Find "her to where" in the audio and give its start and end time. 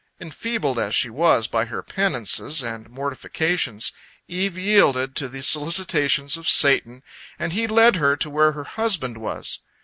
7.97-8.53